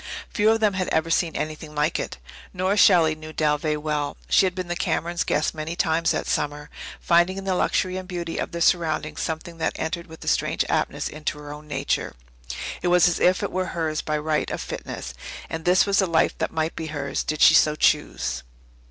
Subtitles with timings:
[0.33, 2.17] Few of them had ever seen anything like it.
[2.53, 4.17] Nora Shelley knew Dalveigh well.
[4.29, 8.07] She had been the Camerons' guest many times that summer, finding in the luxury and
[8.07, 12.15] beauty of their surroundings something that entered with a strange aptness into her own nature.
[12.81, 15.13] It was as if it were hers by right of fitness.
[15.51, 18.41] And this was the life that might be hers, did she so choose.